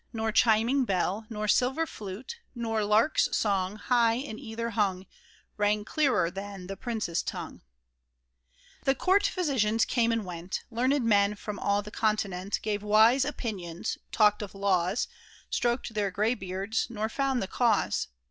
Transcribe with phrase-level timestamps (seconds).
[0.13, 2.39] Nor chiming bell, nor silver flute.
[2.55, 5.05] Nor lark's song, high in ether hung,
[5.57, 7.61] Rang clearer than the prince's tongue!
[8.83, 13.99] The court physicians came and went; Learned men from all the continent Gave wise opinions,
[14.11, 15.07] talked of laws.
[15.51, 18.07] Stroked their gray beards, nor found the cause.